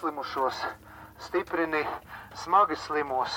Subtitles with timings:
[0.00, 0.54] slimušos,
[1.24, 1.78] stiprini
[2.36, 3.32] smagi slimos,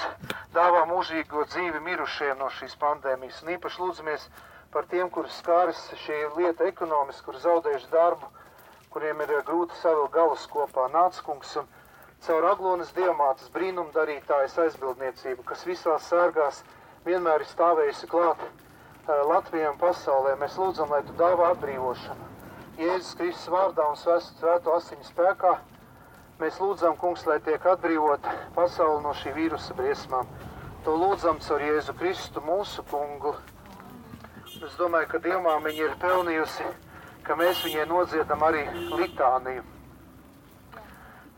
[0.51, 3.37] dāvā mūžīgo dzīvi mirušajiem no šīs pandēmijas.
[3.45, 4.25] Un īpaši lūdzamies
[4.73, 8.27] par tiem, kurus skāris šī lieta ekonomiski, kur zaudējuši darbu,
[8.91, 10.89] kuriem ir grūti savilkt galus kopā.
[10.97, 11.71] Nāc, kungs, un
[12.27, 16.59] caur aglonas diamātas brīnumdarītājas aizbildniecību, kas visās sērgās
[17.07, 20.35] vienmēr ir stāvējusi klāt uh, Latvijai un pasaulē.
[20.43, 22.29] Mēs lūdzam, lai tu dāvā atbrīvošanu.
[22.83, 25.55] Jēzus Kristus vārdā un svēto asiņu spēkā
[26.39, 30.27] mēs lūdzam, kungs, lai tiek atbrīvota pasaule no šī vīrusa briesmām.
[30.85, 33.33] To lūdzam caur Jēzu Kristu, mūsu kungu.
[34.59, 36.69] Es domāju, ka dievmāmiņa ir pelnījusi,
[37.27, 39.65] ka mēs viņai nodziedam arī litāniju.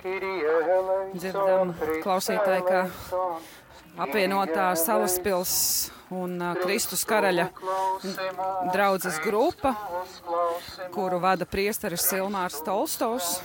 [0.02, 2.86] Dzirdam, klausītāji, ka
[4.02, 5.54] apvienotā salaspils
[6.12, 7.48] un uh, Kristus karaļa
[8.74, 9.76] draudzes grupa,
[10.96, 13.36] kuru vada priesteris Silmārs Tolstovs.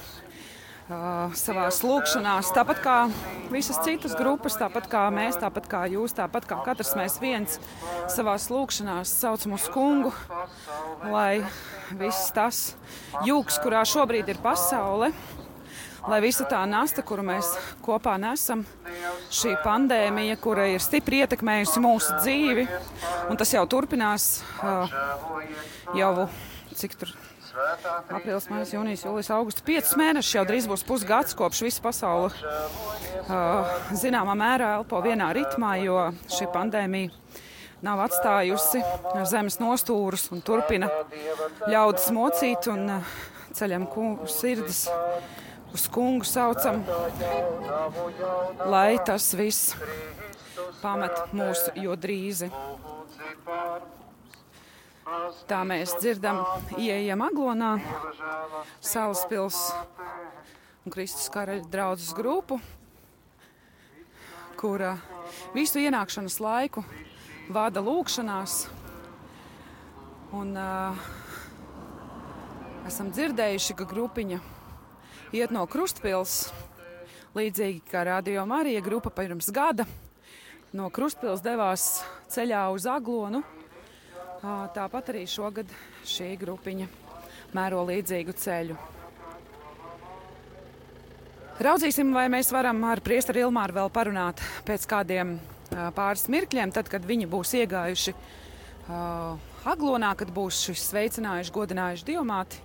[0.86, 2.96] Savā lūkšanās, tāpat kā
[3.50, 7.56] visas citas grupas, tāpat kā mēs, tāpat kā jūs, tāpat kā katrs mēs viens
[8.14, 10.12] savā lūkšanās saucam uz kungu,
[11.10, 11.42] lai
[11.90, 12.60] viss tas
[13.26, 15.10] jūgs, kurā šobrīd ir pasaule,
[16.06, 17.50] lai visa tā nasta, kuru mēs
[17.82, 18.62] kopā nesam,
[19.26, 22.68] šī pandēmija, kura ir stipri ietekmējusi mūsu dzīvi,
[23.26, 24.36] un tas jau turpinās
[25.98, 26.28] jau
[26.74, 27.12] cik tur.
[28.12, 29.64] Aprīlis, maijs, jūnijas, jūlijas, augusts.
[29.64, 35.76] Piecus mēnešus jau drīz būs pusgads, kopš visa pasaule uh, zināmā mērā elpo vienā ritmā,
[35.80, 37.14] jo šī pandēmija
[37.86, 38.82] nav atstājusi
[39.30, 40.90] zemes nostūrus un turpina
[41.70, 43.16] ļaudis mocīt un uh,
[43.56, 43.88] ceļam
[44.28, 44.86] sirdis
[45.76, 46.82] uz kungu saucam,
[48.68, 49.74] lai tas viss
[50.82, 52.50] pamet mūsu jo drīzi.
[55.46, 56.40] Tā mēs dzirdam,
[56.82, 57.76] ieejam aglonā,
[58.82, 59.60] Salaspils
[60.82, 62.58] un Kristus karaļa draudzes grupu,
[64.58, 64.96] kura
[65.54, 66.82] visu ienākšanas laiku
[67.54, 68.58] vada lūkšanās.
[70.34, 70.98] Un, uh,
[72.90, 74.40] esam dzirdējuši, ka grupiņa
[75.38, 76.48] iet no Krustpils,
[77.38, 79.86] līdzīgi kā Radio Marija grupa pirms gada.
[80.74, 82.02] No Krustpils devās
[82.34, 83.46] ceļā uz Aglonu.
[84.42, 85.70] Tāpat arī šogad
[86.04, 86.86] šī grupiņa
[87.56, 88.76] mēro līdzīgu ceļu.
[91.56, 95.38] Raudzīsim, vai mēs varam ar priesteri Ilmāru vēl parunāt pēc kādiem
[95.96, 102.60] pāris mirkļiem, tad, kad viņi būs iegājuši uh, Aglonā, kad būs šis sveicinājuši, godinājuši diamāti.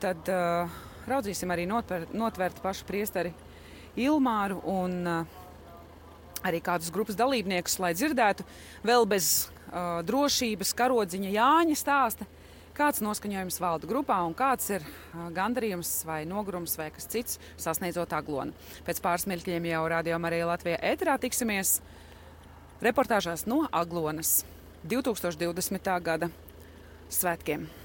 [0.00, 0.72] Tad uh,
[1.10, 3.34] raudzīsim arī notver, notvert pašu priesteri
[4.00, 5.42] Ilmāru un uh,
[6.48, 8.48] arī kādus grupas dalībniekus, lai dzirdētu
[8.88, 12.28] vēl bez uh, drošības karodziņa Jāņa stāsta,
[12.74, 18.14] kāds noskaņojums valda grupā un kāds ir uh, gandarījums vai nogurums vai kas cits sasniedzot
[18.16, 18.54] aglonu.
[18.86, 21.78] Pēc pāris mirkļiem jau rādījām arī Latvijā ēterā tiksimies
[22.84, 24.42] reportāžās no Aglonas
[24.84, 25.96] 2020.
[26.04, 26.30] gada
[27.12, 27.83] svētkiem.